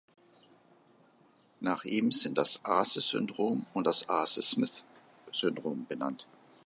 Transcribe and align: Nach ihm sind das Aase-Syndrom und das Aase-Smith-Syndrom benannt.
Nach 1.59 1.83
ihm 1.83 2.11
sind 2.11 2.39
das 2.39 2.65
Aase-Syndrom 2.65 3.67
und 3.71 3.85
das 3.85 4.09
Aase-Smith-Syndrom 4.09 5.85
benannt. 5.87 6.27